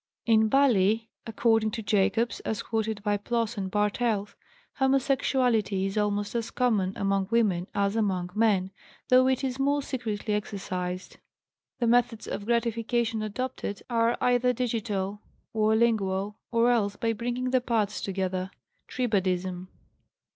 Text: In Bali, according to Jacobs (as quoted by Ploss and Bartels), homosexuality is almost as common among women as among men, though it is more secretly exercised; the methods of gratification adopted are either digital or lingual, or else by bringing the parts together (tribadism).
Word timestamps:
In 0.25 0.49
Bali, 0.49 1.11
according 1.27 1.69
to 1.69 1.83
Jacobs 1.83 2.39
(as 2.39 2.63
quoted 2.63 3.03
by 3.03 3.17
Ploss 3.17 3.55
and 3.55 3.69
Bartels), 3.69 4.33
homosexuality 4.77 5.85
is 5.85 5.95
almost 5.95 6.33
as 6.33 6.49
common 6.49 6.93
among 6.95 7.27
women 7.29 7.67
as 7.75 7.95
among 7.95 8.31
men, 8.33 8.71
though 9.09 9.27
it 9.27 9.43
is 9.43 9.59
more 9.59 9.83
secretly 9.83 10.33
exercised; 10.33 11.17
the 11.77 11.85
methods 11.85 12.27
of 12.27 12.47
gratification 12.47 13.21
adopted 13.21 13.83
are 13.91 14.17
either 14.21 14.53
digital 14.53 15.21
or 15.53 15.75
lingual, 15.75 16.39
or 16.51 16.71
else 16.71 16.95
by 16.95 17.13
bringing 17.13 17.51
the 17.51 17.61
parts 17.61 18.01
together 18.01 18.49
(tribadism). 18.87 19.67